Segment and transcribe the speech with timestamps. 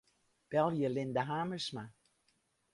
[0.51, 1.85] Belje Linda Hamersma.